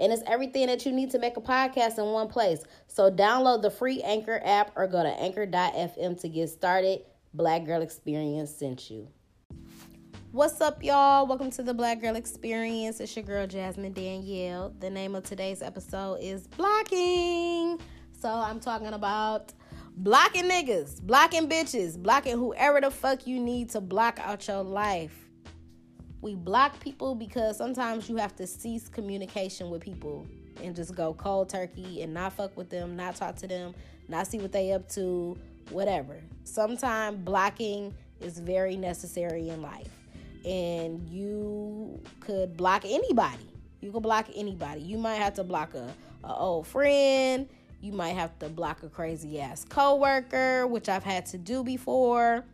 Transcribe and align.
And 0.00 0.12
it's 0.12 0.22
everything 0.26 0.66
that 0.68 0.86
you 0.86 0.92
need 0.92 1.10
to 1.10 1.18
make 1.18 1.36
a 1.36 1.42
podcast 1.42 1.98
in 1.98 2.06
one 2.06 2.28
place. 2.28 2.64
So 2.86 3.10
download 3.10 3.60
the 3.60 3.70
free 3.70 4.00
Anchor 4.00 4.40
app 4.42 4.72
or 4.74 4.86
go 4.86 5.02
to 5.02 5.10
anchor.fm 5.10 6.18
to 6.22 6.28
get 6.28 6.48
started. 6.48 7.02
Black 7.34 7.66
Girl 7.66 7.82
Experience 7.82 8.50
sent 8.50 8.90
you. 8.90 9.08
What's 10.32 10.60
up, 10.62 10.82
y'all? 10.82 11.26
Welcome 11.26 11.50
to 11.50 11.62
the 11.62 11.74
Black 11.74 12.00
Girl 12.00 12.16
Experience. 12.16 12.98
It's 12.98 13.14
your 13.14 13.24
girl, 13.24 13.46
Jasmine 13.46 13.92
Danielle. 13.92 14.72
The 14.80 14.88
name 14.88 15.14
of 15.14 15.24
today's 15.24 15.60
episode 15.60 16.20
is 16.22 16.46
Blocking. 16.46 17.78
So 18.10 18.30
I'm 18.30 18.58
talking 18.58 18.94
about 18.94 19.52
blocking 19.96 20.44
niggas, 20.44 21.02
blocking 21.02 21.48
bitches, 21.48 21.98
blocking 21.98 22.38
whoever 22.38 22.80
the 22.80 22.90
fuck 22.90 23.26
you 23.26 23.38
need 23.38 23.70
to 23.70 23.80
block 23.80 24.18
out 24.20 24.48
your 24.48 24.62
life. 24.62 25.29
We 26.22 26.34
block 26.34 26.78
people 26.80 27.14
because 27.14 27.56
sometimes 27.56 28.08
you 28.10 28.16
have 28.16 28.36
to 28.36 28.46
cease 28.46 28.88
communication 28.88 29.70
with 29.70 29.80
people 29.80 30.26
and 30.62 30.76
just 30.76 30.94
go 30.94 31.14
cold 31.14 31.48
turkey 31.48 32.02
and 32.02 32.12
not 32.12 32.34
fuck 32.34 32.56
with 32.56 32.68
them, 32.68 32.96
not 32.96 33.16
talk 33.16 33.36
to 33.36 33.48
them, 33.48 33.74
not 34.08 34.26
see 34.26 34.38
what 34.38 34.52
they 34.52 34.72
up 34.72 34.88
to, 34.90 35.38
whatever. 35.70 36.20
Sometimes 36.44 37.18
blocking 37.18 37.94
is 38.20 38.38
very 38.38 38.76
necessary 38.76 39.48
in 39.48 39.62
life. 39.62 39.88
And 40.44 41.08
you 41.08 42.00
could 42.20 42.56
block 42.56 42.84
anybody. 42.84 43.48
You 43.80 43.92
could 43.92 44.02
block 44.02 44.26
anybody. 44.34 44.82
You 44.82 44.98
might 44.98 45.16
have 45.16 45.34
to 45.34 45.44
block 45.44 45.74
a, 45.74 45.92
a 46.24 46.34
old 46.34 46.66
friend. 46.66 47.48
You 47.80 47.92
might 47.92 48.10
have 48.10 48.38
to 48.40 48.50
block 48.50 48.82
a 48.82 48.88
crazy 48.88 49.40
ass 49.40 49.64
coworker, 49.64 50.66
which 50.66 50.90
I've 50.90 51.04
had 51.04 51.24
to 51.26 51.38
do 51.38 51.64
before. 51.64 52.44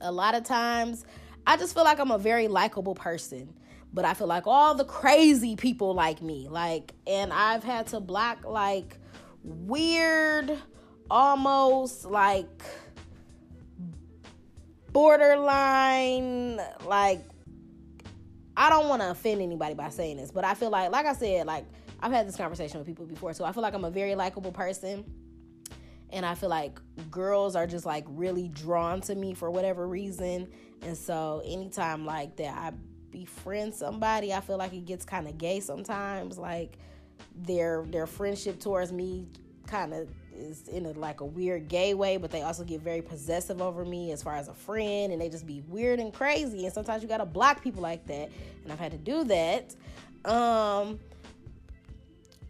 A 0.00 0.12
lot 0.12 0.34
of 0.36 0.44
times 0.44 1.04
I 1.46 1.56
just 1.56 1.74
feel 1.74 1.84
like 1.84 1.98
I'm 1.98 2.10
a 2.10 2.18
very 2.18 2.48
likable 2.48 2.94
person. 2.94 3.54
But 3.92 4.04
I 4.04 4.14
feel 4.14 4.26
like 4.26 4.46
all 4.46 4.74
the 4.74 4.84
crazy 4.84 5.56
people 5.56 5.94
like 5.94 6.20
me. 6.20 6.48
Like, 6.48 6.92
and 7.06 7.32
I've 7.32 7.64
had 7.64 7.86
to 7.88 8.00
block 8.00 8.44
like 8.44 8.98
weird, 9.42 10.58
almost 11.10 12.04
like 12.04 12.62
borderline, 14.92 16.58
like, 16.86 17.22
I 18.56 18.70
don't 18.70 18.88
want 18.88 19.02
to 19.02 19.10
offend 19.10 19.42
anybody 19.42 19.74
by 19.74 19.90
saying 19.90 20.16
this, 20.16 20.30
but 20.30 20.44
I 20.44 20.54
feel 20.54 20.70
like, 20.70 20.90
like 20.90 21.04
I 21.04 21.12
said, 21.12 21.46
like, 21.46 21.66
I've 22.00 22.12
had 22.12 22.26
this 22.26 22.36
conversation 22.36 22.78
with 22.78 22.86
people 22.86 23.04
before, 23.04 23.34
so 23.34 23.44
I 23.44 23.52
feel 23.52 23.62
like 23.62 23.74
I'm 23.74 23.84
a 23.84 23.90
very 23.90 24.14
likable 24.14 24.52
person. 24.52 25.04
And 26.16 26.24
I 26.24 26.34
feel 26.34 26.48
like 26.48 26.80
girls 27.10 27.54
are 27.54 27.66
just 27.66 27.84
like 27.84 28.06
really 28.08 28.48
drawn 28.48 29.02
to 29.02 29.14
me 29.14 29.34
for 29.34 29.50
whatever 29.50 29.86
reason. 29.86 30.48
And 30.80 30.96
so 30.96 31.42
anytime 31.44 32.06
like 32.06 32.36
that 32.36 32.56
I 32.56 32.72
befriend 33.10 33.74
somebody, 33.74 34.32
I 34.32 34.40
feel 34.40 34.56
like 34.56 34.72
it 34.72 34.86
gets 34.86 35.04
kind 35.04 35.28
of 35.28 35.36
gay 35.36 35.60
sometimes. 35.60 36.38
Like 36.38 36.78
their 37.34 37.84
their 37.90 38.06
friendship 38.06 38.60
towards 38.60 38.92
me 38.92 39.26
kind 39.66 39.92
of 39.92 40.08
is 40.34 40.68
in 40.68 40.86
a 40.86 40.92
like 40.92 41.20
a 41.20 41.24
weird 41.26 41.68
gay 41.68 41.92
way, 41.92 42.16
but 42.16 42.30
they 42.30 42.40
also 42.40 42.64
get 42.64 42.80
very 42.80 43.02
possessive 43.02 43.60
over 43.60 43.84
me 43.84 44.10
as 44.10 44.22
far 44.22 44.36
as 44.36 44.48
a 44.48 44.54
friend, 44.54 45.12
and 45.12 45.20
they 45.20 45.28
just 45.28 45.46
be 45.46 45.62
weird 45.68 46.00
and 46.00 46.14
crazy. 46.14 46.64
And 46.64 46.72
sometimes 46.72 47.02
you 47.02 47.10
gotta 47.10 47.26
block 47.26 47.62
people 47.62 47.82
like 47.82 48.06
that, 48.06 48.30
and 48.62 48.72
I've 48.72 48.78
had 48.78 48.92
to 48.92 48.98
do 48.98 49.22
that. 49.24 49.74
Um, 50.24 50.98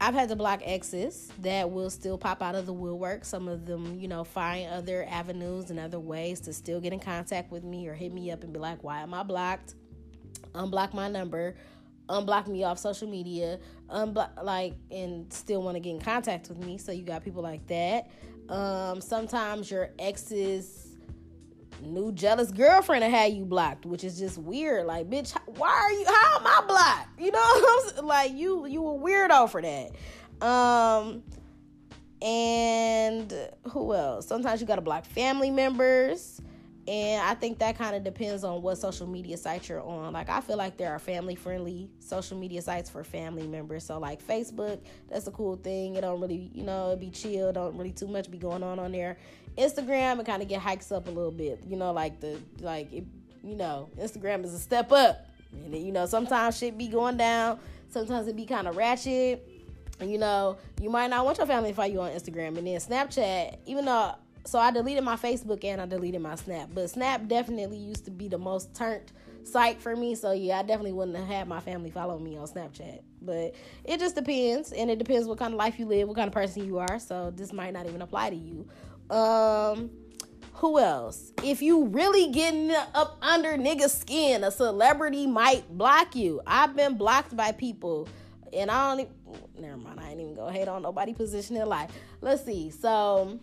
I've 0.00 0.14
had 0.14 0.28
to 0.28 0.36
block 0.36 0.60
exes 0.64 1.32
that 1.40 1.70
will 1.70 1.88
still 1.88 2.18
pop 2.18 2.42
out 2.42 2.54
of 2.54 2.66
the 2.66 2.72
woodwork. 2.72 3.24
Some 3.24 3.48
of 3.48 3.64
them, 3.64 3.98
you 3.98 4.08
know, 4.08 4.24
find 4.24 4.68
other 4.70 5.06
avenues 5.08 5.70
and 5.70 5.78
other 5.78 5.98
ways 5.98 6.40
to 6.40 6.52
still 6.52 6.80
get 6.80 6.92
in 6.92 7.00
contact 7.00 7.50
with 7.50 7.64
me 7.64 7.88
or 7.88 7.94
hit 7.94 8.12
me 8.12 8.30
up 8.30 8.44
and 8.44 8.52
be 8.52 8.58
like, 8.58 8.84
why 8.84 9.00
am 9.00 9.14
I 9.14 9.22
blocked? 9.22 9.74
Unblock 10.52 10.92
my 10.92 11.08
number, 11.08 11.56
unblock 12.08 12.46
me 12.46 12.62
off 12.62 12.78
social 12.78 13.08
media, 13.08 13.58
unblock, 13.88 14.42
like, 14.42 14.74
and 14.90 15.32
still 15.32 15.62
want 15.62 15.76
to 15.76 15.80
get 15.80 15.90
in 15.90 16.00
contact 16.00 16.48
with 16.50 16.58
me. 16.58 16.76
So 16.76 16.92
you 16.92 17.02
got 17.02 17.24
people 17.24 17.42
like 17.42 17.66
that. 17.68 18.10
Um, 18.50 19.00
sometimes 19.00 19.70
your 19.70 19.90
exes 19.98 20.85
new 21.82 22.12
jealous 22.12 22.50
girlfriend 22.50 23.02
to 23.02 23.08
have 23.08 23.32
you 23.32 23.44
blocked, 23.44 23.86
which 23.86 24.04
is 24.04 24.18
just 24.18 24.38
weird. 24.38 24.86
Like, 24.86 25.08
bitch, 25.08 25.36
why 25.46 25.68
are 25.68 25.92
you? 25.92 26.04
How 26.06 26.38
am 26.38 26.46
I 26.46 26.64
blocked? 26.66 27.20
You 27.20 27.30
know, 27.30 28.02
like 28.06 28.32
you 28.32 28.66
you 28.66 28.86
a 28.86 28.98
weirdo 28.98 29.50
for 29.50 29.62
that. 29.62 30.46
Um, 30.46 31.22
and 32.22 33.32
who 33.70 33.94
else? 33.94 34.26
Sometimes 34.26 34.60
you 34.60 34.66
gotta 34.66 34.82
block 34.82 35.04
family 35.04 35.50
members. 35.50 36.40
And 36.88 37.20
I 37.20 37.34
think 37.34 37.58
that 37.58 37.76
kind 37.76 37.96
of 37.96 38.04
depends 38.04 38.44
on 38.44 38.62
what 38.62 38.78
social 38.78 39.08
media 39.08 39.36
site 39.36 39.68
you're 39.68 39.82
on. 39.82 40.12
Like, 40.12 40.28
I 40.28 40.40
feel 40.40 40.56
like 40.56 40.76
there 40.76 40.92
are 40.92 41.00
family 41.00 41.34
friendly 41.34 41.90
social 41.98 42.38
media 42.38 42.62
sites 42.62 42.88
for 42.88 43.02
family 43.02 43.48
members. 43.48 43.82
So, 43.82 43.98
like 43.98 44.24
Facebook, 44.24 44.78
that's 45.08 45.26
a 45.26 45.32
cool 45.32 45.56
thing. 45.56 45.96
It 45.96 46.02
don't 46.02 46.20
really, 46.20 46.48
you 46.54 46.62
know, 46.62 46.92
it 46.92 47.00
be 47.00 47.10
chill. 47.10 47.52
Don't 47.52 47.76
really 47.76 47.90
too 47.90 48.06
much 48.06 48.30
be 48.30 48.38
going 48.38 48.62
on 48.62 48.78
on 48.78 48.92
there. 48.92 49.18
Instagram, 49.56 50.20
it 50.20 50.26
kind 50.26 50.42
of 50.42 50.48
get 50.48 50.60
hikes 50.60 50.92
up 50.92 51.08
a 51.08 51.10
little 51.10 51.30
bit. 51.30 51.60
You 51.66 51.76
know, 51.76 51.92
like 51.92 52.20
the, 52.20 52.38
like, 52.60 52.92
it, 52.92 53.04
you 53.42 53.56
know, 53.56 53.88
Instagram 53.98 54.44
is 54.44 54.54
a 54.54 54.58
step 54.58 54.92
up. 54.92 55.26
And, 55.52 55.74
you 55.74 55.92
know, 55.92 56.06
sometimes 56.06 56.58
shit 56.58 56.76
be 56.76 56.88
going 56.88 57.16
down. 57.16 57.58
Sometimes 57.90 58.28
it 58.28 58.36
be 58.36 58.46
kind 58.46 58.68
of 58.68 58.76
ratchet. 58.76 59.48
And, 60.00 60.10
you 60.10 60.18
know, 60.18 60.58
you 60.80 60.90
might 60.90 61.08
not 61.08 61.24
want 61.24 61.38
your 61.38 61.46
family 61.46 61.70
to 61.70 61.74
follow 61.74 61.88
you 61.88 62.00
on 62.00 62.10
Instagram. 62.10 62.58
And 62.58 62.66
then 62.66 62.78
Snapchat, 62.78 63.58
even 63.66 63.84
though 63.86 64.14
so 64.46 64.60
I 64.60 64.70
deleted 64.70 65.02
my 65.02 65.16
Facebook 65.16 65.64
and 65.64 65.80
I 65.80 65.86
deleted 65.86 66.20
my 66.20 66.36
Snap. 66.36 66.70
But 66.72 66.88
Snap 66.88 67.26
definitely 67.26 67.78
used 67.78 68.04
to 68.04 68.12
be 68.12 68.28
the 68.28 68.38
most 68.38 68.74
turned 68.74 69.10
site 69.42 69.80
for 69.80 69.96
me. 69.96 70.14
So 70.14 70.32
yeah, 70.32 70.60
I 70.60 70.62
definitely 70.62 70.92
wouldn't 70.92 71.16
have 71.16 71.26
had 71.26 71.48
my 71.48 71.60
family 71.60 71.90
follow 71.90 72.18
me 72.18 72.36
on 72.36 72.46
Snapchat. 72.46 73.00
But 73.20 73.54
it 73.84 73.98
just 73.98 74.14
depends, 74.14 74.72
and 74.72 74.88
it 74.88 74.98
depends 74.98 75.26
what 75.26 75.38
kind 75.38 75.52
of 75.52 75.58
life 75.58 75.80
you 75.80 75.86
live, 75.86 76.06
what 76.06 76.16
kind 76.16 76.28
of 76.28 76.34
person 76.34 76.64
you 76.64 76.78
are. 76.78 76.98
So 77.00 77.32
this 77.34 77.52
might 77.52 77.72
not 77.72 77.86
even 77.86 78.02
apply 78.02 78.30
to 78.30 78.36
you. 78.36 78.68
Um, 79.10 79.90
who 80.54 80.78
else? 80.78 81.32
If 81.42 81.60
you 81.60 81.84
really 81.86 82.32
getting 82.32 82.72
up 82.94 83.18
under 83.20 83.50
nigga 83.58 83.90
skin, 83.90 84.42
a 84.42 84.50
celebrity 84.50 85.26
might 85.26 85.68
block 85.76 86.16
you. 86.16 86.40
I've 86.46 86.74
been 86.74 86.96
blocked 86.96 87.36
by 87.36 87.52
people, 87.52 88.08
and 88.52 88.70
I 88.70 88.88
don't. 88.88 89.00
Even, 89.00 89.12
never 89.60 89.76
mind. 89.76 90.00
I 90.00 90.10
ain't 90.10 90.20
even 90.20 90.34
gonna 90.34 90.52
hate 90.52 90.68
on 90.68 90.82
nobody 90.82 91.12
position 91.12 91.56
in 91.56 91.68
life. 91.68 91.90
Let's 92.22 92.44
see. 92.44 92.70
So 92.70 93.38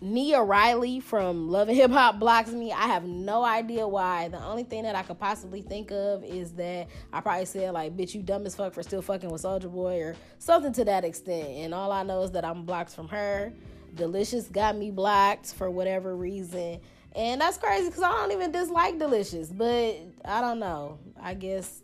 Nia 0.00 0.42
Riley 0.42 1.00
from 1.00 1.48
Love 1.48 1.68
and 1.68 1.76
Hip 1.78 1.90
Hop 1.90 2.18
blocks 2.18 2.50
me. 2.50 2.70
I 2.72 2.86
have 2.86 3.04
no 3.04 3.42
idea 3.42 3.88
why. 3.88 4.28
The 4.28 4.42
only 4.44 4.64
thing 4.64 4.82
that 4.82 4.94
I 4.94 5.02
could 5.02 5.18
possibly 5.18 5.62
think 5.62 5.90
of 5.90 6.22
is 6.22 6.52
that 6.52 6.88
I 7.12 7.20
probably 7.22 7.46
said 7.46 7.72
like, 7.72 7.96
"Bitch, 7.96 8.14
you 8.14 8.22
dumb 8.22 8.44
as 8.44 8.54
fuck 8.54 8.74
for 8.74 8.82
still 8.82 9.00
fucking 9.00 9.30
with 9.30 9.42
Soulja 9.42 9.72
Boy" 9.72 10.00
or 10.02 10.16
something 10.38 10.74
to 10.74 10.84
that 10.84 11.04
extent. 11.04 11.48
And 11.48 11.72
all 11.72 11.90
I 11.90 12.02
know 12.02 12.22
is 12.22 12.32
that 12.32 12.44
I'm 12.44 12.64
blocked 12.64 12.90
from 12.90 13.08
her. 13.08 13.54
Delicious 13.94 14.48
got 14.48 14.76
me 14.76 14.90
blocked 14.90 15.54
for 15.54 15.70
whatever 15.70 16.16
reason. 16.16 16.80
And 17.14 17.40
that's 17.40 17.58
crazy 17.58 17.86
because 17.86 18.02
I 18.02 18.10
don't 18.10 18.32
even 18.32 18.50
dislike 18.50 18.98
Delicious, 18.98 19.48
but 19.48 19.96
I 20.24 20.40
don't 20.40 20.58
know. 20.58 20.98
I 21.20 21.34
guess 21.34 21.82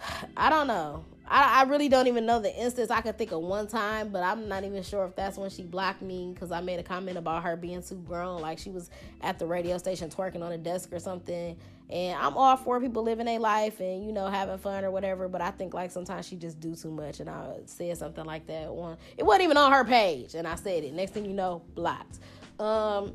I 0.36 0.50
don't 0.50 0.66
know. 0.66 1.04
I, 1.30 1.60
I 1.60 1.62
really 1.64 1.88
don't 1.88 2.06
even 2.06 2.24
know 2.24 2.40
the 2.40 2.54
instance. 2.54 2.90
I 2.90 3.02
could 3.02 3.18
think 3.18 3.32
of 3.32 3.40
one 3.40 3.66
time, 3.66 4.08
but 4.08 4.22
I'm 4.22 4.48
not 4.48 4.64
even 4.64 4.82
sure 4.82 5.04
if 5.04 5.14
that's 5.14 5.36
when 5.36 5.50
she 5.50 5.62
blocked 5.62 6.00
me 6.00 6.30
because 6.32 6.50
I 6.50 6.60
made 6.60 6.78
a 6.78 6.82
comment 6.82 7.18
about 7.18 7.42
her 7.42 7.56
being 7.56 7.82
too 7.82 8.02
grown. 8.06 8.40
Like 8.40 8.58
she 8.58 8.70
was 8.70 8.90
at 9.20 9.38
the 9.38 9.46
radio 9.46 9.76
station 9.76 10.08
twerking 10.08 10.42
on 10.42 10.52
a 10.52 10.58
desk 10.58 10.92
or 10.92 10.98
something. 10.98 11.56
And 11.90 12.18
I'm 12.18 12.36
all 12.36 12.56
for 12.56 12.80
people 12.80 13.02
living 13.02 13.26
their 13.26 13.38
life 13.38 13.80
and, 13.80 14.04
you 14.04 14.12
know, 14.12 14.26
having 14.26 14.58
fun 14.58 14.84
or 14.84 14.90
whatever. 14.90 15.26
But 15.28 15.40
I 15.40 15.50
think 15.50 15.72
like 15.72 15.90
sometimes 15.90 16.26
she 16.26 16.36
just 16.36 16.60
do 16.60 16.74
too 16.74 16.90
much. 16.90 17.20
And 17.20 17.30
I 17.30 17.54
said 17.64 17.96
something 17.96 18.24
like 18.24 18.46
that 18.46 18.72
one. 18.72 18.98
It 19.16 19.24
wasn't 19.24 19.44
even 19.44 19.56
on 19.56 19.72
her 19.72 19.84
page. 19.84 20.34
And 20.34 20.46
I 20.46 20.56
said 20.56 20.84
it. 20.84 20.92
Next 20.92 21.12
thing 21.12 21.24
you 21.24 21.32
know, 21.32 21.62
blocked. 21.74 22.18
Um, 22.58 23.14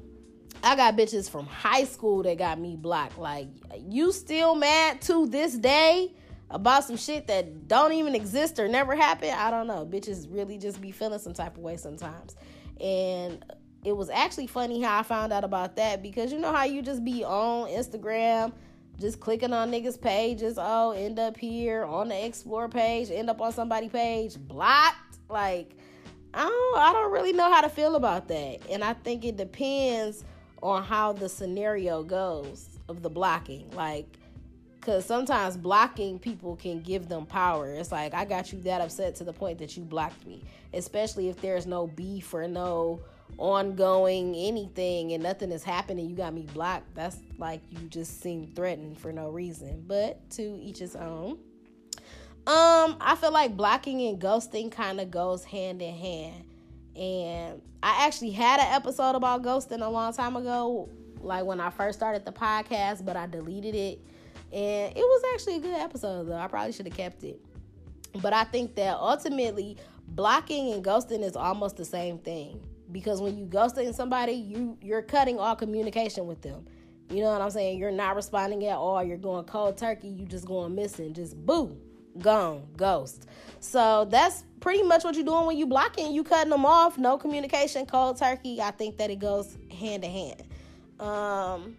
I 0.64 0.76
got 0.76 0.96
bitches 0.96 1.30
from 1.30 1.46
high 1.46 1.84
school 1.84 2.24
that 2.24 2.38
got 2.38 2.60
me 2.60 2.76
blocked. 2.76 3.20
Like, 3.20 3.48
you 3.78 4.12
still 4.12 4.56
mad 4.56 5.02
to 5.04 5.28
this 5.28 5.54
day? 5.56 6.14
about 6.54 6.84
some 6.84 6.98
shit 6.98 7.28
that 7.28 7.68
don't 7.68 7.94
even 7.94 8.14
exist 8.14 8.60
or 8.60 8.68
never 8.68 8.96
happened. 8.96 9.32
I 9.32 9.50
don't 9.50 9.66
know. 9.66 9.86
Bitches 9.86 10.28
really 10.30 10.58
just 10.60 10.80
be 10.80 10.92
feeling 10.92 11.20
some 11.20 11.34
type 11.34 11.58
of 11.58 11.64
way 11.64 11.78
sometimes. 11.78 12.36
And 12.80 13.44
it 13.84 13.96
was 13.96 14.10
actually 14.10 14.48
funny 14.48 14.82
how 14.82 15.00
I 15.00 15.04
found 15.04 15.34
out 15.34 15.44
about 15.44 15.76
that 15.76 16.02
because 16.02 16.32
you 16.32 16.40
know 16.40 16.54
how 16.54 16.64
you 16.64 16.82
just 16.82 17.04
be 17.04 17.24
on 17.24 17.68
Instagram 17.70 18.54
just 19.00 19.20
clicking 19.20 19.54
on 19.54 19.72
niggas' 19.72 20.00
pages, 20.00 20.58
oh, 20.60 20.92
end 20.92 21.20
up 21.20 21.36
here 21.36 21.84
on 21.84 22.10
the 22.10 22.26
explore 22.26 22.70
page, 22.70 23.10
end 23.10 23.30
up 23.30 23.42
on 23.42 23.52
somebody 23.52 23.90
page, 23.90 24.38
blocked. 24.38 25.18
Like, 25.30 25.76
I 26.34 26.44
don't 26.44 26.78
I 26.78 26.94
don't 26.94 27.12
really 27.12 27.34
know 27.34 27.52
how 27.52 27.62
to 27.62 27.70
feel 27.70 27.96
about 27.96 28.28
that. 28.30 28.60
And 28.70 28.84
I 28.84 28.94
think 28.94 29.24
it 29.24 29.38
depends 29.38 30.24
on 30.62 30.84
how 30.84 31.14
the 31.14 31.30
scenario 31.30 32.04
goes 32.04 32.70
of 32.90 33.02
the 33.02 33.10
blocking. 33.10 33.70
Like 33.72 34.18
cuz 34.82 35.06
sometimes 35.06 35.58
blocking 35.58 36.20
people 36.20 36.56
can 36.56 36.82
give 36.82 37.08
them 37.08 37.26
power. 37.26 37.72
It's 37.74 37.92
like 37.92 38.14
I 38.14 38.26
got 38.26 38.52
you 38.52 38.62
that 38.62 38.82
upset 38.82 39.16
to 39.16 39.24
the 39.24 39.34
point 39.34 39.60
that 39.60 39.78
you 39.78 39.84
blocked 39.84 40.26
me, 40.26 40.44
especially 40.74 41.30
if 41.30 41.40
there's 41.40 41.68
no 41.68 41.88
beef 41.88 42.34
or 42.34 42.48
no 42.48 43.00
ongoing 43.38 44.36
anything 44.36 45.14
and 45.14 45.24
nothing 45.24 45.52
is 45.52 45.64
happening 45.64 46.08
you 46.08 46.16
got 46.16 46.34
me 46.34 46.48
blocked 46.54 46.94
that's 46.94 47.18
like 47.40 47.62
you 47.72 47.80
just 47.90 48.22
seem 48.22 48.46
threatened 48.56 48.98
for 48.98 49.12
no 49.12 49.30
reason 49.30 49.84
but 49.88 50.30
to 50.30 50.60
each 50.62 50.78
his 50.78 50.96
own 50.96 51.38
um, 52.46 52.98
I 53.00 53.16
feel 53.16 53.32
like 53.32 53.56
blocking 53.56 54.02
and 54.02 54.20
ghosting 54.20 54.70
kind 54.70 55.00
of 55.00 55.10
goes 55.10 55.46
hand 55.46 55.82
in 55.82 55.96
hand. 55.96 56.44
And 56.94 57.62
I 57.82 58.06
actually 58.06 58.32
had 58.32 58.60
an 58.60 58.68
episode 58.74 59.16
about 59.16 59.44
ghosting 59.44 59.82
a 59.82 59.90
long 59.90 60.12
time 60.12 60.36
ago, 60.36 60.90
like 61.22 61.46
when 61.46 61.62
I 61.62 61.70
first 61.70 61.98
started 61.98 62.26
the 62.26 62.34
podcast, 62.34 63.06
but 63.06 63.16
I 63.16 63.28
deleted 63.28 63.76
it. 63.76 64.00
And 64.52 64.92
it 64.92 64.98
was 64.98 65.24
actually 65.34 65.56
a 65.56 65.60
good 65.62 65.80
episode, 65.80 66.26
though. 66.26 66.36
I 66.36 66.48
probably 66.48 66.74
should 66.74 66.86
have 66.86 66.98
kept 66.98 67.24
it. 67.24 67.40
But 68.22 68.34
I 68.34 68.44
think 68.44 68.76
that 68.76 68.98
ultimately, 68.98 69.78
blocking 70.10 70.74
and 70.74 70.84
ghosting 70.84 71.24
is 71.24 71.38
almost 71.38 71.78
the 71.78 71.86
same 71.86 72.20
thing. 72.20 72.60
Because 72.94 73.22
when 73.22 73.38
you 73.38 73.46
ghosting 73.46 73.94
somebody, 73.94 74.34
you 74.34 74.78
you're 74.82 75.02
cutting 75.02 75.40
all 75.40 75.56
communication 75.56 76.26
with 76.28 76.42
them. 76.42 76.66
You 77.10 77.22
know 77.22 77.32
what 77.32 77.42
I'm 77.42 77.50
saying? 77.50 77.78
You're 77.78 77.92
not 77.92 78.16
responding 78.16 78.66
at 78.66 78.78
all. 78.78 79.04
You're 79.04 79.18
going 79.18 79.44
cold 79.44 79.78
turkey. 79.78 80.08
You 80.08 80.26
just 80.26 80.46
going 80.46 80.74
missing. 80.74 81.14
Just 81.14 81.36
boom 81.46 81.78
gone, 82.20 82.68
ghost. 82.78 83.28
So 83.60 84.06
that's 84.10 84.44
pretty 84.60 84.84
much 84.84 85.04
what 85.04 85.16
you're 85.16 85.26
doing 85.26 85.46
when 85.46 85.58
you 85.58 85.66
blocking. 85.66 86.12
You 86.12 86.24
cutting 86.24 86.52
them 86.52 86.66
off, 86.66 86.98
no 86.98 87.18
communication, 87.18 87.86
cold 87.86 88.18
turkey. 88.18 88.62
I 88.62 88.72
think 88.72 88.98
that 88.98 89.10
it 89.10 89.20
goes 89.20 89.58
hand 89.72 90.04
to 90.04 90.10
hand. 90.10 90.44
Um, 91.00 91.76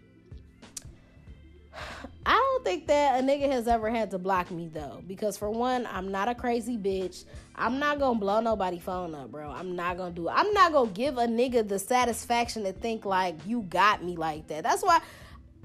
I 2.27 2.33
don't 2.33 2.65
think 2.65 2.87
that 2.87 3.21
a 3.21 3.23
nigga 3.23 3.51
has 3.51 3.69
ever 3.69 3.91
had 3.91 4.11
to 4.13 4.19
block 4.19 4.51
me 4.51 4.69
though, 4.73 5.03
because 5.07 5.37
for 5.37 5.51
one, 5.51 5.87
I'm 5.91 6.11
not 6.11 6.29
a 6.29 6.35
crazy 6.35 6.79
bitch. 6.79 7.25
I'm 7.55 7.79
not 7.79 7.99
gonna 7.99 8.19
blow 8.19 8.41
nobody 8.41 8.79
phone 8.79 9.15
up, 9.15 9.31
bro. 9.31 9.51
I'm 9.51 9.77
not 9.77 9.99
gonna 9.99 10.15
do 10.15 10.29
it. 10.29 10.33
I'm 10.35 10.53
not 10.55 10.73
gonna 10.73 10.91
give 10.91 11.19
a 11.19 11.27
nigga 11.27 11.67
the 11.69 11.79
satisfaction 11.79 12.65
to 12.65 12.73
think 12.73 13.05
like 13.05 13.37
you 13.47 13.63
got 13.63 14.03
me 14.03 14.17
like 14.17 14.47
that. 14.49 14.63
That's 14.63 14.83
why 14.83 15.01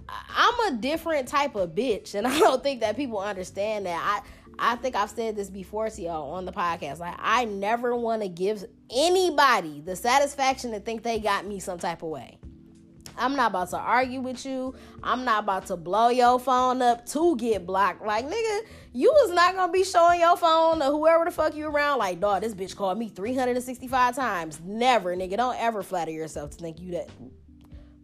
I'm 0.09 0.73
a 0.73 0.77
different 0.77 1.27
type 1.27 1.55
of 1.55 1.71
bitch, 1.71 2.13
and 2.15 2.27
I 2.27 2.37
don't 2.39 2.61
think 2.61 2.81
that 2.81 2.97
people 2.97 3.19
understand 3.19 3.85
that. 3.85 4.01
I 4.01 4.27
I 4.61 4.75
think 4.75 4.95
I've 4.95 5.09
said 5.09 5.37
this 5.37 5.49
before 5.49 5.89
to 5.89 6.01
y'all 6.01 6.33
on 6.33 6.43
the 6.43 6.51
podcast. 6.51 6.99
Like, 6.99 7.15
I 7.17 7.45
never 7.45 7.95
want 7.95 8.21
to 8.23 8.27
give 8.27 8.65
anybody 8.93 9.79
the 9.79 9.95
satisfaction 9.95 10.71
to 10.71 10.81
think 10.81 11.01
they 11.01 11.19
got 11.19 11.47
me 11.47 11.59
some 11.59 11.79
type 11.79 12.03
of 12.03 12.09
way. 12.09 12.37
I'm 13.19 13.35
not 13.35 13.51
about 13.51 13.69
to 13.71 13.77
argue 13.77 14.21
with 14.21 14.45
you. 14.45 14.73
I'm 15.03 15.25
not 15.25 15.43
about 15.43 15.67
to 15.67 15.77
blow 15.77 16.09
your 16.09 16.39
phone 16.39 16.81
up 16.81 17.05
to 17.07 17.35
get 17.37 17.65
blocked. 17.65 18.03
Like, 18.03 18.25
nigga, 18.25 18.61
you 18.93 19.11
was 19.11 19.31
not 19.31 19.55
gonna 19.55 19.71
be 19.71 19.83
showing 19.83 20.19
your 20.19 20.37
phone 20.37 20.79
to 20.79 20.85
whoever 20.85 21.25
the 21.25 21.31
fuck 21.31 21.55
you 21.55 21.67
around. 21.67 21.99
Like, 21.99 22.19
dog, 22.19 22.41
this 22.41 22.53
bitch 22.53 22.75
called 22.75 22.97
me 22.97 23.09
365 23.09 24.15
times. 24.15 24.59
Never, 24.63 25.15
nigga. 25.15 25.37
Don't 25.37 25.59
ever 25.59 25.83
flatter 25.83 26.11
yourself 26.11 26.51
to 26.51 26.57
think 26.57 26.79
you 26.79 26.91
that. 26.93 27.09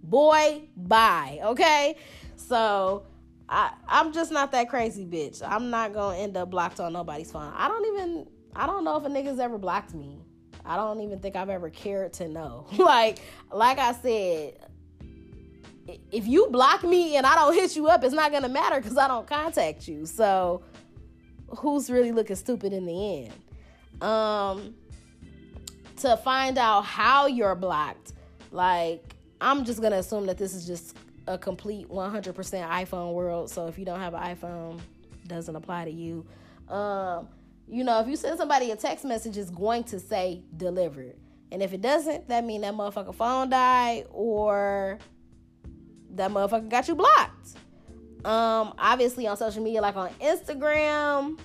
Boy, 0.03 0.63
bye. 0.75 1.39
Okay? 1.43 1.95
So, 2.35 3.05
I 3.47 3.73
I'm 3.87 4.11
just 4.11 4.31
not 4.31 4.51
that 4.51 4.69
crazy 4.69 5.05
bitch. 5.05 5.41
I'm 5.47 5.69
not 5.69 5.93
gonna 5.93 6.17
end 6.17 6.35
up 6.37 6.49
blocked 6.49 6.79
on 6.79 6.93
nobody's 6.93 7.31
phone. 7.31 7.53
I 7.55 7.67
don't 7.67 7.85
even 7.93 8.27
I 8.55 8.65
don't 8.65 8.83
know 8.83 8.97
if 8.97 9.05
a 9.05 9.09
nigga's 9.09 9.39
ever 9.39 9.57
blocked 9.57 9.93
me. 9.93 10.19
I 10.65 10.77
don't 10.77 11.01
even 11.01 11.19
think 11.19 11.35
I've 11.35 11.49
ever 11.49 11.69
cared 11.69 12.13
to 12.13 12.27
know. 12.27 12.65
like 12.77 13.19
like 13.51 13.77
I 13.77 13.93
said, 13.93 14.57
if 15.87 16.27
you 16.27 16.47
block 16.47 16.83
me 16.83 17.15
and 17.15 17.25
I 17.25 17.35
don't 17.35 17.53
hit 17.53 17.75
you 17.75 17.87
up, 17.87 18.03
it's 18.03 18.13
not 18.13 18.31
gonna 18.31 18.49
matter 18.49 18.77
because 18.77 18.97
I 18.97 19.07
don't 19.07 19.27
contact 19.27 19.87
you. 19.87 20.05
So 20.05 20.63
who's 21.47 21.89
really 21.89 22.11
looking 22.11 22.35
stupid 22.35 22.73
in 22.73 22.85
the 22.85 23.25
end? 23.25 24.01
Um 24.01 24.75
to 25.97 26.17
find 26.17 26.57
out 26.57 26.81
how 26.81 27.27
you're 27.27 27.55
blocked, 27.55 28.13
like 28.51 29.15
I'm 29.39 29.63
just 29.65 29.81
gonna 29.81 29.97
assume 29.97 30.25
that 30.25 30.37
this 30.37 30.53
is 30.53 30.65
just 30.65 30.97
a 31.27 31.37
complete 31.37 31.89
100% 31.89 32.33
iPhone 32.33 33.13
world. 33.13 33.49
So 33.49 33.67
if 33.67 33.79
you 33.79 33.85
don't 33.85 33.99
have 33.99 34.13
an 34.13 34.21
iPhone, 34.35 34.79
doesn't 35.27 35.55
apply 35.55 35.85
to 35.85 35.91
you. 35.91 36.25
Um, 36.69 37.27
you 37.67 37.83
know, 37.83 37.99
if 37.99 38.07
you 38.07 38.15
send 38.15 38.37
somebody 38.37 38.71
a 38.71 38.75
text 38.75 39.05
message, 39.05 39.37
it's 39.37 39.49
going 39.49 39.83
to 39.85 39.99
say 39.99 40.43
delivered. 40.57 41.15
And 41.51 41.63
if 41.63 41.73
it 41.73 41.81
doesn't, 41.81 42.27
that 42.27 42.43
mean 42.43 42.61
that 42.61 42.73
motherfucker 42.73 43.15
phone 43.15 43.49
died 43.49 44.05
or 44.11 44.99
that 46.15 46.31
motherfucker 46.31 46.69
got 46.69 46.87
you 46.87 46.95
blocked. 46.95 47.57
Um, 48.25 48.73
obviously 48.79 49.27
on 49.27 49.37
social 49.37 49.61
media, 49.61 49.81
like 49.81 49.95
on 49.95 50.09
Instagram, 50.21 51.39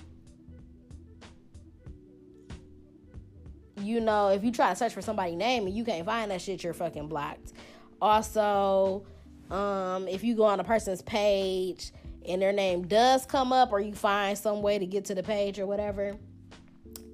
you 3.83 3.99
know, 3.99 4.29
if 4.29 4.43
you 4.43 4.51
try 4.51 4.69
to 4.69 4.75
search 4.75 4.93
for 4.93 5.01
somebody's 5.01 5.35
name 5.35 5.67
and 5.67 5.75
you 5.75 5.83
can't 5.83 6.05
find 6.05 6.31
that 6.31 6.41
shit, 6.41 6.63
you're 6.63 6.73
fucking 6.73 7.07
blocked. 7.07 7.53
Also, 8.01 9.05
um, 9.49 10.07
if 10.07 10.23
you 10.23 10.35
go 10.35 10.43
on 10.43 10.59
a 10.59 10.63
person's 10.63 11.01
page 11.01 11.91
and 12.27 12.41
their 12.41 12.53
name 12.53 12.87
does 12.87 13.25
come 13.25 13.51
up, 13.51 13.71
or 13.71 13.79
you 13.79 13.93
find 13.93 14.37
some 14.37 14.61
way 14.61 14.79
to 14.79 14.85
get 14.85 15.05
to 15.05 15.15
the 15.15 15.23
page 15.23 15.59
or 15.59 15.65
whatever, 15.65 16.15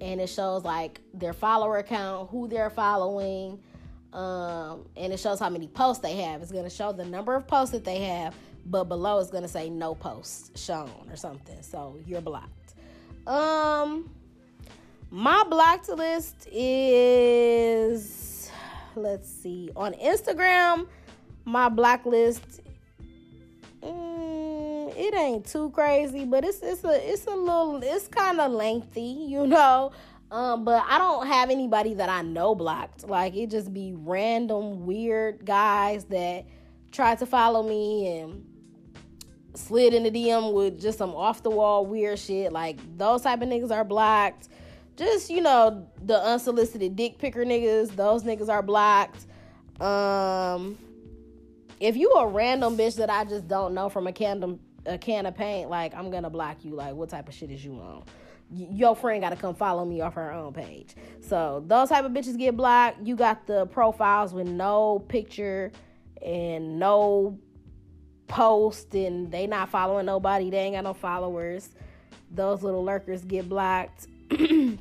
and 0.01 0.21
it 0.21 0.27
shows 0.27 0.63
like 0.63 1.01
their 1.13 1.33
follower 1.33 1.77
account, 1.77 2.29
who 2.29 2.47
they're 2.47 2.69
following, 2.69 3.59
um, 4.13 4.85
and 4.95 5.13
it 5.13 5.19
shows 5.19 5.39
how 5.39 5.49
many 5.49 5.67
posts 5.67 6.01
they 6.01 6.17
have. 6.17 6.41
It's 6.41 6.51
gonna 6.51 6.69
show 6.69 6.91
the 6.91 7.05
number 7.05 7.35
of 7.35 7.47
posts 7.47 7.71
that 7.71 7.83
they 7.83 7.99
have, 8.01 8.35
but 8.65 8.85
below 8.85 9.19
it's 9.19 9.31
gonna 9.31 9.47
say 9.47 9.69
no 9.69 9.95
posts 9.95 10.61
shown 10.61 10.91
or 11.09 11.15
something. 11.15 11.61
So 11.61 11.97
you're 12.05 12.21
blocked. 12.21 12.75
Um, 13.25 14.09
my 15.09 15.43
blocked 15.43 15.89
list 15.89 16.47
is 16.51 18.51
let's 18.95 19.29
see 19.29 19.69
on 19.75 19.93
Instagram 19.93 20.87
my 21.47 21.69
blacklist 21.69 22.59
mm, 23.81 24.93
it 24.97 25.13
ain't 25.13 25.45
too 25.45 25.69
crazy 25.69 26.25
but 26.25 26.43
it's 26.43 26.59
it's 26.61 26.83
a 26.83 27.13
it's 27.13 27.25
a 27.25 27.35
little 27.35 27.81
it's 27.81 28.09
kind 28.09 28.41
of 28.41 28.51
lengthy 28.51 29.01
you 29.01 29.47
know 29.47 29.93
um 30.31 30.63
but 30.63 30.83
i 30.87 30.97
don't 30.97 31.27
have 31.27 31.49
anybody 31.49 31.93
that 31.93 32.09
i 32.09 32.21
know 32.21 32.53
blocked 32.53 33.07
like 33.07 33.35
it 33.35 33.49
just 33.49 33.73
be 33.73 33.93
random 33.95 34.85
weird 34.85 35.45
guys 35.45 36.05
that 36.05 36.45
try 36.91 37.15
to 37.15 37.25
follow 37.25 37.63
me 37.63 38.19
and 38.19 38.45
slid 39.53 39.93
in 39.93 40.03
the 40.03 40.11
dm 40.11 40.53
with 40.53 40.79
just 40.79 40.97
some 40.97 41.11
off 41.11 41.41
the 41.43 41.49
wall 41.49 41.85
weird 41.85 42.19
shit 42.19 42.51
like 42.51 42.77
those 42.97 43.21
type 43.21 43.41
of 43.41 43.47
niggas 43.47 43.71
are 43.71 43.83
blocked 43.83 44.49
just 44.95 45.29
you 45.29 45.41
know 45.41 45.87
the 46.03 46.19
unsolicited 46.23 46.95
dick 46.95 47.17
picker 47.17 47.45
niggas 47.45 47.95
those 47.95 48.23
niggas 48.23 48.49
are 48.49 48.61
blocked 48.61 49.25
um 49.81 50.77
if 51.79 51.95
you 51.95 52.11
a 52.13 52.27
random 52.27 52.77
bitch 52.77 52.95
that 52.95 53.09
I 53.09 53.23
just 53.25 53.47
don't 53.47 53.73
know 53.73 53.89
from 53.89 54.07
a 54.07 54.13
can 54.13 54.59
a 54.85 54.97
can 54.97 55.25
of 55.25 55.35
paint, 55.35 55.69
like 55.69 55.93
I'm 55.93 56.09
gonna 56.09 56.29
block 56.29 56.63
you. 56.63 56.73
Like 56.73 56.95
what 56.95 57.09
type 57.09 57.27
of 57.27 57.33
shit 57.33 57.51
is 57.51 57.63
you 57.63 57.73
on? 57.73 58.03
Your 58.51 58.95
friend 58.95 59.21
got 59.21 59.31
to 59.31 59.35
come 59.35 59.55
follow 59.55 59.83
me 59.85 60.01
off 60.01 60.13
her 60.15 60.31
own 60.31 60.53
page. 60.53 60.95
So 61.21 61.63
those 61.67 61.89
type 61.89 62.05
of 62.05 62.11
bitches 62.11 62.37
get 62.37 62.55
blocked. 62.55 63.05
You 63.05 63.15
got 63.15 63.45
the 63.47 63.65
profiles 63.65 64.33
with 64.33 64.47
no 64.47 64.99
picture 65.07 65.71
and 66.21 66.79
no 66.79 67.37
post, 68.27 68.93
and 68.95 69.31
they 69.31 69.47
not 69.47 69.69
following 69.69 70.05
nobody. 70.05 70.49
They 70.49 70.59
ain't 70.59 70.75
got 70.75 70.83
no 70.83 70.93
followers. 70.93 71.69
Those 72.31 72.63
little 72.63 72.83
lurkers 72.83 73.23
get 73.23 73.47
blocked. 73.47 74.07
um, 74.39 74.79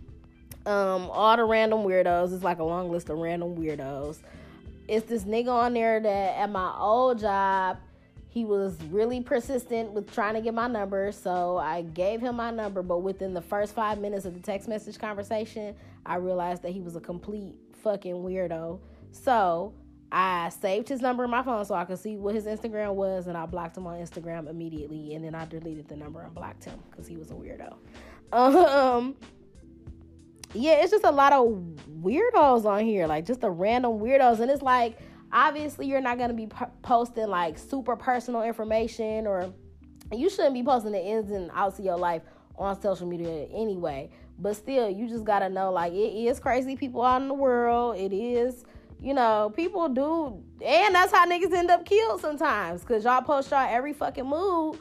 all 0.67 1.37
the 1.37 1.45
random 1.45 1.81
weirdos. 1.81 2.35
It's 2.35 2.45
like 2.45 2.59
a 2.59 2.65
long 2.65 2.91
list 2.91 3.11
of 3.11 3.19
random 3.19 3.57
weirdos 3.57 4.19
it's 4.89 5.09
this 5.09 5.25
nigga 5.25 5.49
on 5.49 5.75
there 5.75 6.01
that 6.01 6.39
at 6.39 6.51
my 6.51 6.73
old 6.79 7.19
job 7.19 7.79
he 8.37 8.45
was 8.45 8.76
really 8.90 9.23
persistent 9.23 9.90
with 9.93 10.12
trying 10.12 10.35
to 10.35 10.43
get 10.43 10.52
my 10.52 10.69
number 10.69 11.11
so 11.11 11.57
i 11.57 11.81
gave 11.81 12.21
him 12.21 12.37
my 12.37 12.50
number 12.50 12.83
but 12.83 12.99
within 12.99 13.33
the 13.33 13.40
first 13.40 13.75
five 13.75 13.99
minutes 13.99 14.26
of 14.26 14.35
the 14.35 14.40
text 14.40 14.69
message 14.69 14.99
conversation 14.99 15.75
i 16.05 16.16
realized 16.16 16.61
that 16.61 16.71
he 16.71 16.83
was 16.83 16.97
a 16.97 17.00
complete 17.00 17.55
fucking 17.83 18.16
weirdo 18.16 18.78
so 19.11 19.73
i 20.12 20.50
saved 20.50 20.87
his 20.87 21.00
number 21.00 21.25
in 21.25 21.31
my 21.31 21.43
phone 21.43 21.64
so 21.64 21.75
i 21.75 21.83
could 21.87 21.99
see 21.99 22.19
what 22.19 22.35
his 22.35 22.45
instagram 22.45 22.93
was 22.93 23.26
and 23.26 23.38
i 23.38 23.47
blocked 23.47 23.75
him 23.75 23.87
on 23.87 23.99
instagram 23.99 24.50
immediately 24.50 25.14
and 25.14 25.25
then 25.25 25.35
i 25.35 25.47
deleted 25.47 25.88
the 25.88 25.97
number 25.97 26.21
and 26.21 26.35
blocked 26.35 26.62
him 26.62 26.78
because 26.90 27.07
he 27.07 27.16
was 27.16 27.31
a 27.31 27.35
weirdo 27.35 27.75
um 28.35 29.16
yeah, 30.55 30.75
it's 30.83 30.90
just 30.90 31.05
a 31.05 31.11
lot 31.11 31.33
of 31.33 31.49
weirdos 32.00 32.64
on 32.64 32.85
here, 32.85 33.07
like 33.07 33.26
just 33.26 33.43
the 33.43 33.50
random 33.50 33.99
weirdos. 33.99 34.40
And 34.40 34.50
it's 34.50 34.62
like, 34.62 34.99
obviously, 35.37 35.87
you're 35.87 36.00
not 36.00 36.16
going 36.16 36.31
to 36.31 36.35
be 36.35 36.47
p- 36.47 36.64
posting 36.81 37.28
like 37.28 37.59
super 37.59 37.95
personal 37.95 38.43
information, 38.43 39.26
or 39.26 39.52
you 40.11 40.31
shouldn't 40.31 40.55
be 40.55 40.62
posting 40.62 40.93
the 40.93 41.05
ins 41.05 41.31
and 41.31 41.50
outs 41.52 41.78
of 41.78 41.85
your 41.85 41.99
life 41.99 42.23
on 42.57 42.81
social 42.81 43.07
media 43.07 43.47
anyway. 43.52 44.11
But 44.38 44.57
still, 44.57 44.88
you 44.88 45.09
just 45.09 45.25
gotta 45.25 45.49
know 45.49 45.73
like 45.73 45.93
it 45.93 45.97
is 45.97 46.40
crazy 46.40 46.76
people 46.76 47.02
out 47.02 47.23
in 47.23 47.28
the 47.28 47.35
world. 47.35 47.97
It 47.97 48.12
is, 48.12 48.64
you 49.00 49.14
know, 49.14 49.52
people 49.55 49.88
do, 49.88 50.43
and 50.64 50.95
that's 50.95 51.12
how 51.12 51.26
niggas 51.26 51.52
end 51.52 51.71
up 51.71 51.85
killed 51.85 52.21
sometimes. 52.21 52.85
Cause 52.85 53.05
y'all 53.05 53.23
post 53.23 53.50
y'all 53.50 53.66
every 53.69 53.93
fucking 53.93 54.26
move. 54.26 54.81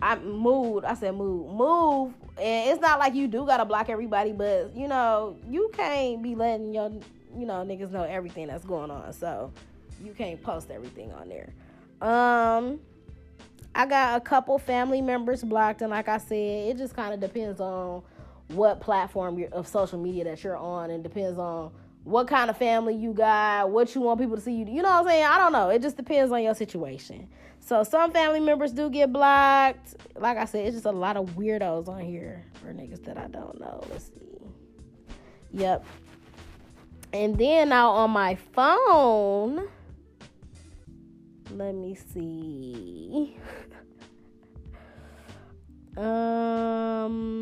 I 0.00 0.16
mood. 0.16 0.84
I 0.84 0.94
said 0.94 1.14
move, 1.14 1.52
move, 1.52 2.14
and 2.40 2.70
it's 2.70 2.80
not 2.80 2.98
like 2.98 3.14
you 3.14 3.26
do 3.26 3.46
gotta 3.46 3.64
block 3.64 3.88
everybody, 3.88 4.32
but 4.32 4.76
you 4.76 4.88
know 4.88 5.36
you 5.48 5.70
can't 5.72 6.22
be 6.22 6.34
letting 6.34 6.72
your 6.74 6.90
you 7.36 7.46
know 7.46 7.64
niggas 7.64 7.90
know 7.90 8.02
everything 8.02 8.48
that's 8.48 8.64
going 8.64 8.90
on. 8.90 9.12
So 9.12 9.52
you 10.02 10.12
can't 10.12 10.42
post 10.42 10.70
everything 10.70 11.12
on 11.12 11.28
there. 11.28 11.52
Um, 12.00 12.80
I 13.74 13.86
got 13.86 14.16
a 14.16 14.20
couple 14.20 14.58
family 14.58 15.00
members 15.00 15.42
blocked, 15.42 15.82
and 15.82 15.90
like 15.90 16.08
I 16.08 16.18
said, 16.18 16.68
it 16.68 16.78
just 16.78 16.94
kind 16.94 17.14
of 17.14 17.20
depends 17.20 17.60
on 17.60 18.02
what 18.48 18.80
platform 18.80 19.44
of 19.52 19.68
social 19.68 19.98
media 19.98 20.24
that 20.24 20.42
you're 20.42 20.56
on, 20.56 20.90
and 20.90 21.02
depends 21.02 21.38
on 21.38 21.72
what 22.04 22.26
kind 22.26 22.48
of 22.48 22.56
family 22.56 22.94
you 22.94 23.12
got, 23.12 23.70
what 23.70 23.94
you 23.94 24.00
want 24.00 24.18
people 24.18 24.36
to 24.36 24.42
see 24.42 24.52
you. 24.52 24.64
You 24.64 24.82
know 24.82 24.88
what 24.88 25.00
I'm 25.00 25.06
saying? 25.06 25.24
I 25.24 25.38
don't 25.38 25.52
know. 25.52 25.68
It 25.68 25.82
just 25.82 25.96
depends 25.96 26.32
on 26.32 26.42
your 26.42 26.54
situation. 26.54 27.28
So 27.60 27.82
some 27.82 28.12
family 28.12 28.40
members 28.40 28.72
do 28.72 28.88
get 28.88 29.12
blocked. 29.12 29.96
Like 30.16 30.38
I 30.38 30.46
said, 30.46 30.66
it's 30.66 30.76
just 30.76 30.86
a 30.86 30.92
lot 30.92 31.16
of 31.16 31.30
weirdos 31.36 31.88
on 31.88 32.00
here 32.00 32.44
for 32.54 32.68
niggas 32.68 33.04
that 33.04 33.18
I 33.18 33.26
don't 33.26 33.60
know. 33.60 33.84
Let's 33.90 34.06
see. 34.06 34.38
Yep. 35.52 35.84
And 37.12 37.36
then 37.36 37.68
now 37.70 37.90
on 37.90 38.10
my 38.10 38.36
phone, 38.36 39.68
let 41.50 41.74
me 41.74 41.94
see. 41.94 43.36
um 45.96 47.38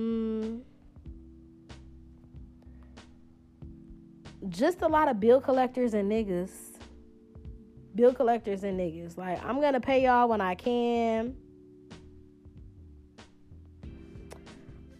just 4.48 4.82
a 4.82 4.86
lot 4.86 5.08
of 5.08 5.20
bill 5.20 5.40
collectors 5.40 5.94
and 5.94 6.10
niggas. 6.10 6.50
Bill 7.94 8.12
collectors 8.14 8.64
and 8.64 8.78
niggas. 8.78 9.16
Like, 9.16 9.42
I'm 9.44 9.60
gonna 9.60 9.80
pay 9.80 10.04
y'all 10.04 10.28
when 10.28 10.40
I 10.40 10.54
can. 10.54 11.36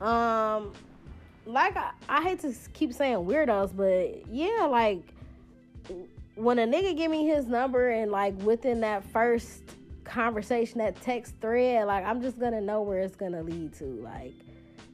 Um, 0.01 0.73
like 1.47 1.77
I, 1.77 1.93
I 2.09 2.23
hate 2.23 2.41
to 2.41 2.55
keep 2.73 2.93
saying 2.93 3.19
weirdos, 3.19 3.75
but 3.75 4.27
yeah, 4.31 4.67
like 4.67 5.03
when 6.37 6.59
a 6.59 6.67
nigga 6.67 6.97
give 6.97 7.11
me 7.11 7.27
his 7.27 7.47
number 7.47 7.91
and 7.91 8.13
like 8.13 8.41
within 8.43 8.81
that 8.83 9.05
first 9.05 9.63
conversation, 10.05 10.79
that 10.79 11.01
text 11.01 11.35
thread, 11.41 11.87
like 11.87 12.05
I'm 12.05 12.23
just 12.23 12.39
gonna 12.39 12.61
know 12.61 12.83
where 12.83 13.01
it's 13.01 13.17
gonna 13.17 13.43
lead 13.43 13.75
to. 13.79 13.85
Like 13.85 14.35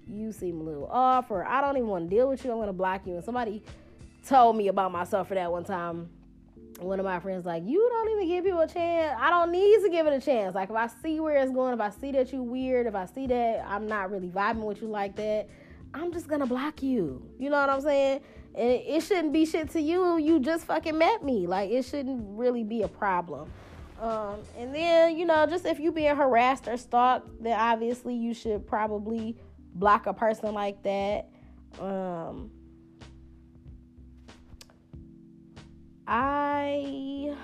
you 0.09 0.33
seem 0.33 0.61
a 0.61 0.63
little 0.63 0.87
off, 0.87 1.31
or 1.31 1.45
I 1.45 1.61
don't 1.61 1.77
even 1.77 1.89
want 1.89 2.09
to 2.09 2.17
deal 2.17 2.29
with 2.29 2.45
you. 2.45 2.53
I'm 2.53 2.59
gonna 2.59 2.73
block 2.73 3.07
you. 3.07 3.15
And 3.15 3.25
somebody 3.25 3.63
told 4.27 4.57
me 4.57 4.69
about 4.69 4.93
myself 4.93 5.29
for 5.29 5.35
that 5.35 5.51
one 5.51 5.65
time. 5.65 6.09
One 6.79 6.99
of 6.99 7.05
my 7.05 7.21
friends 7.21 7.45
like, 7.45 7.63
you 7.67 7.87
don't 7.91 8.11
even 8.11 8.29
give 8.29 8.45
people 8.45 8.61
a 8.61 8.67
chance. 8.67 9.17
I 9.21 9.31
don't 9.31 9.53
need 9.53 9.83
to 9.83 9.89
give 9.91 10.07
it 10.07 10.13
a 10.15 10.25
chance. 10.25 10.55
Like 10.55 10.71
if 10.71 10.77
I 10.77 10.89
see 11.03 11.21
where 11.21 11.37
it's 11.37 11.53
going, 11.53 11.75
if 11.75 11.81
I 11.81 11.91
see 11.91 12.13
that 12.13 12.33
you 12.33 12.43
weird, 12.43 12.87
if 12.87 12.95
I 12.95 13.07
see 13.07 13.27
that 13.27 13.65
I'm 13.69 13.87
not 13.87 14.11
really 14.11 14.29
vibing 14.29 14.65
with 14.65 14.81
you 14.81 14.89
like 14.89 15.15
that, 15.17 15.49
I'm 15.93 16.13
just 16.13 16.29
gonna 16.29 16.47
block 16.47 16.83
you. 16.83 17.23
You 17.39 17.51
know 17.51 17.61
what 17.61 17.69
I'm 17.69 17.81
saying? 17.81 18.23
And 18.55 18.71
it 18.87 19.03
shouldn't 19.03 19.33
be 19.33 19.47
shit 19.47 19.71
to 19.71 19.81
you. 19.81 20.19
You 20.19 20.39
just 20.39 20.67
fucking 20.67 20.97
met 20.97 21.25
me. 21.25 21.47
Like 21.47 21.71
it 21.71 21.85
shouldn't 21.85 22.23
really 22.39 22.65
be 22.65 22.83
a 22.83 22.89
problem. 22.89 23.51
Um, 24.01 24.41
and 24.59 24.75
then 24.75 25.17
you 25.17 25.25
know, 25.25 25.47
just 25.47 25.65
if 25.65 25.79
you 25.79 25.93
being 25.93 26.15
harassed 26.15 26.69
or 26.69 26.77
stalked, 26.77 27.43
then 27.43 27.59
obviously 27.59 28.15
you 28.15 28.35
should 28.35 28.67
probably 28.67 29.37
block 29.75 30.07
a 30.07 30.13
person 30.13 30.53
like 30.53 30.83
that. 30.83 31.29
Um, 31.81 32.51
I 36.07 37.35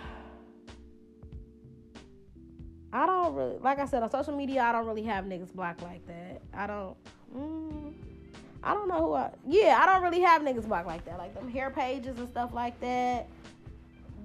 I 2.92 3.06
don't 3.06 3.34
really 3.34 3.58
like 3.58 3.78
I 3.78 3.86
said 3.86 4.02
on 4.02 4.10
social 4.10 4.36
media. 4.36 4.62
I 4.62 4.72
don't 4.72 4.86
really 4.86 5.04
have 5.04 5.24
niggas 5.24 5.54
blocked 5.54 5.82
like 5.82 6.06
that. 6.06 6.42
I 6.52 6.66
don't. 6.66 6.96
Mm, 7.34 7.94
I 8.68 8.75
don't 8.75 8.87
know 8.87 8.98
who 8.98 9.14
I. 9.14 9.30
Yeah, 9.46 9.78
I 9.80 9.87
don't 9.87 10.02
really 10.02 10.20
have 10.20 10.42
niggas 10.42 10.68
block 10.68 10.84
like 10.84 11.02
that. 11.06 11.16
Like 11.16 11.32
them 11.32 11.48
hair 11.48 11.70
pages 11.70 12.18
and 12.18 12.28
stuff 12.28 12.52
like 12.52 12.78
that. 12.80 13.26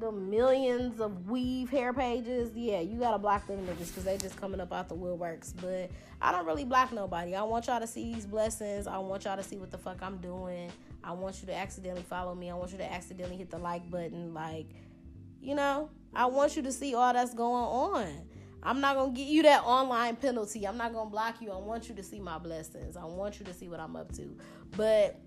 The 0.01 0.11
millions 0.11 0.99
of 0.99 1.29
weave 1.29 1.69
hair 1.69 1.93
pages. 1.93 2.51
Yeah, 2.53 2.81
you 2.81 2.99
gotta 2.99 3.17
block 3.17 3.47
them 3.47 3.65
niggas 3.65 3.87
because 3.87 4.03
they 4.03 4.17
just 4.17 4.35
coming 4.35 4.59
up 4.59 4.73
out 4.73 4.89
the 4.89 4.95
woodworks. 4.95 5.53
But 5.61 5.89
I 6.21 6.33
don't 6.33 6.45
really 6.45 6.65
block 6.65 6.91
nobody. 6.91 7.35
I 7.35 7.43
want 7.43 7.67
y'all 7.67 7.79
to 7.79 7.87
see 7.87 8.13
these 8.13 8.25
blessings. 8.25 8.85
I 8.85 8.97
want 8.97 9.23
y'all 9.23 9.37
to 9.37 9.43
see 9.43 9.55
what 9.55 9.71
the 9.71 9.77
fuck 9.77 9.99
I'm 10.01 10.17
doing. 10.17 10.69
I 11.05 11.13
want 11.13 11.39
you 11.39 11.47
to 11.47 11.55
accidentally 11.55 12.03
follow 12.03 12.35
me. 12.35 12.51
I 12.51 12.55
want 12.55 12.73
you 12.73 12.79
to 12.79 12.91
accidentally 12.91 13.37
hit 13.37 13.49
the 13.49 13.59
like 13.59 13.89
button. 13.89 14.33
Like, 14.33 14.67
you 15.41 15.55
know, 15.55 15.89
I 16.13 16.25
want 16.25 16.57
you 16.57 16.63
to 16.63 16.71
see 16.73 16.95
all 16.95 17.13
that's 17.13 17.33
going 17.33 17.63
on. 17.63 18.07
I'm 18.63 18.79
not 18.79 18.95
gonna 18.95 19.11
give 19.11 19.27
you 19.27 19.43
that 19.43 19.63
online 19.63 20.15
penalty. 20.15 20.65
I'm 20.65 20.77
not 20.77 20.93
gonna 20.93 21.09
block 21.09 21.41
you. 21.41 21.51
I 21.51 21.57
want 21.57 21.89
you 21.89 21.95
to 21.95 22.03
see 22.03 22.19
my 22.19 22.37
blessings. 22.37 22.95
I 22.97 23.05
want 23.05 23.39
you 23.39 23.45
to 23.45 23.53
see 23.53 23.67
what 23.67 23.79
I'm 23.79 23.95
up 23.95 24.11
to. 24.13 24.37
But 24.75 25.19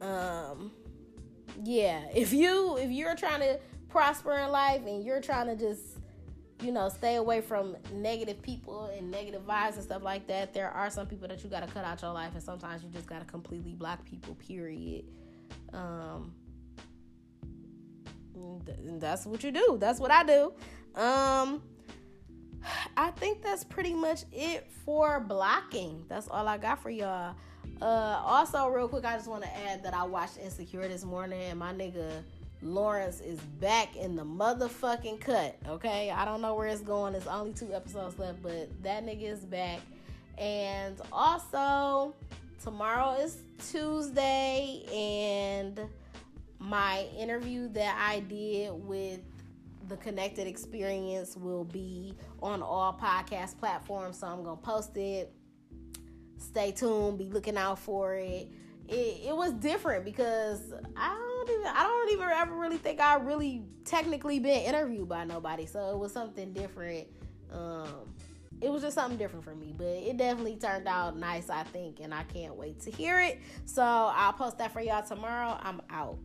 um 0.00 0.70
yeah, 1.64 2.02
if 2.14 2.32
you 2.32 2.76
if 2.76 2.90
you're 2.90 3.16
trying 3.16 3.40
to 3.40 3.58
prosper 3.88 4.32
in 4.38 4.50
life 4.50 4.82
and 4.86 5.02
you're 5.02 5.20
trying 5.20 5.46
to 5.46 5.56
just 5.56 5.98
you 6.62 6.72
know, 6.72 6.88
stay 6.88 7.16
away 7.16 7.40
from 7.40 7.76
negative 7.92 8.40
people 8.40 8.86
and 8.96 9.10
negative 9.10 9.46
vibes 9.46 9.74
and 9.74 9.82
stuff 9.82 10.02
like 10.02 10.26
that. 10.26 10.54
There 10.54 10.70
are 10.70 10.88
some 10.90 11.06
people 11.06 11.28
that 11.28 11.44
you 11.44 11.50
got 11.50 11.66
to 11.66 11.72
cut 11.72 11.84
out 11.84 12.00
your 12.00 12.12
life, 12.12 12.32
and 12.32 12.42
sometimes 12.42 12.82
you 12.82 12.88
just 12.88 13.06
got 13.06 13.20
to 13.20 13.26
completely 13.26 13.74
block 13.74 14.04
people. 14.04 14.34
Period. 14.36 15.04
Um, 15.72 16.32
that's 18.98 19.26
what 19.26 19.44
you 19.44 19.50
do. 19.50 19.76
That's 19.78 20.00
what 20.00 20.10
I 20.10 20.24
do. 20.24 20.52
Um, 20.96 21.62
I 22.96 23.10
think 23.12 23.42
that's 23.42 23.64
pretty 23.64 23.94
much 23.94 24.24
it 24.32 24.66
for 24.84 25.20
blocking. 25.20 26.04
That's 26.08 26.28
all 26.28 26.48
I 26.48 26.58
got 26.58 26.82
for 26.82 26.90
y'all. 26.90 27.34
Uh, 27.82 28.20
also, 28.24 28.68
real 28.68 28.88
quick, 28.88 29.04
I 29.04 29.16
just 29.16 29.28
want 29.28 29.42
to 29.42 29.56
add 29.58 29.84
that 29.84 29.92
I 29.92 30.04
watched 30.04 30.38
Insecure 30.38 30.88
this 30.88 31.04
morning, 31.04 31.42
and 31.42 31.58
my 31.58 31.72
nigga 31.74 32.22
Lawrence 32.62 33.20
is 33.20 33.38
back 33.38 33.94
in 33.96 34.16
the 34.16 34.24
motherfucking 34.24 35.20
cut. 35.20 35.56
Okay, 35.68 36.10
I 36.10 36.24
don't 36.24 36.40
know 36.40 36.54
where 36.54 36.68
it's 36.68 36.80
going. 36.80 37.12
There's 37.12 37.26
only 37.26 37.52
two 37.52 37.74
episodes 37.74 38.18
left, 38.18 38.42
but 38.42 38.70
that 38.82 39.04
nigga 39.04 39.24
is 39.24 39.40
back. 39.40 39.80
And 40.38 40.98
also, 41.12 42.14
tomorrow 42.62 43.20
is 43.20 43.36
Tuesday, 43.70 44.82
and 44.92 45.78
my 46.58 47.06
interview 47.18 47.68
that 47.68 47.96
I 48.00 48.20
did 48.20 48.72
with 48.72 49.20
the 49.88 49.96
Connected 49.96 50.46
Experience 50.46 51.36
will 51.36 51.64
be 51.64 52.14
on 52.42 52.62
all 52.62 52.92
podcast 52.92 53.58
platforms. 53.58 54.18
So 54.18 54.26
I'm 54.26 54.42
gonna 54.42 54.56
post 54.56 54.96
it. 54.96 55.32
Stay 56.38 56.72
tuned. 56.72 57.18
Be 57.18 57.30
looking 57.30 57.56
out 57.56 57.78
for 57.78 58.14
it. 58.16 58.50
It, 58.88 59.22
it 59.26 59.36
was 59.36 59.52
different 59.52 60.04
because 60.04 60.72
I 60.96 61.08
don't 61.08 61.50
even 61.50 61.66
I 61.66 61.82
don't 61.82 62.12
even 62.12 62.28
ever 62.28 62.54
really 62.54 62.78
think 62.78 63.00
I 63.00 63.16
really 63.16 63.64
technically 63.84 64.38
been 64.38 64.62
interviewed 64.62 65.08
by 65.08 65.24
nobody. 65.24 65.66
So 65.66 65.90
it 65.90 65.98
was 65.98 66.12
something 66.12 66.52
different. 66.52 67.08
Um, 67.52 68.14
it 68.60 68.70
was 68.70 68.82
just 68.82 68.94
something 68.94 69.18
different 69.18 69.44
for 69.44 69.54
me, 69.54 69.74
but 69.76 69.86
it 69.86 70.16
definitely 70.16 70.56
turned 70.56 70.88
out 70.88 71.16
nice, 71.18 71.50
I 71.50 71.62
think, 71.64 72.00
and 72.00 72.14
I 72.14 72.22
can't 72.24 72.54
wait 72.54 72.80
to 72.80 72.90
hear 72.90 73.20
it. 73.20 73.40
So 73.66 73.82
I'll 73.82 74.32
post 74.32 74.58
that 74.58 74.72
for 74.72 74.80
y'all 74.80 75.06
tomorrow. 75.06 75.58
I'm 75.60 75.82
out. 75.90 76.18